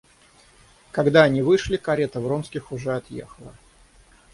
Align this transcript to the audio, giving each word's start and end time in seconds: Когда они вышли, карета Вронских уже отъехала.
Когда 0.91 1.21
они 1.21 1.43
вышли, 1.43 1.77
карета 1.77 2.19
Вронских 2.21 2.71
уже 2.71 2.95
отъехала. 2.95 3.53